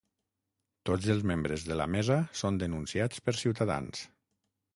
Tots 0.89 1.11
els 1.13 1.21
membres 1.31 1.65
de 1.67 1.77
la 1.81 1.87
mesa 1.97 2.17
són 2.41 2.59
denunciats 2.65 3.23
per 3.29 3.37
Ciutadans 3.45 4.03